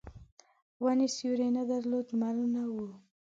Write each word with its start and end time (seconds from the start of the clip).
ونې 0.83 1.07
سیوری 1.15 1.47
نه 1.57 1.63
درلود 1.69 2.05
لمرونه 2.19 2.61
وو. 2.73 2.87